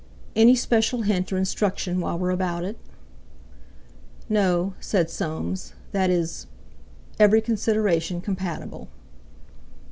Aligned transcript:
Any 0.35 0.55
special 0.55 1.03
hint 1.03 1.31
or 1.31 1.37
instruction 1.37 1.99
while 1.99 2.17
we're 2.17 2.31
about 2.31 2.63
it?" 2.63 2.75
"No," 4.27 4.73
said 4.79 5.11
Soames; 5.11 5.73
"that 5.91 6.09
is—every 6.09 7.41
consideration 7.41 8.19
compatible." 8.19 8.87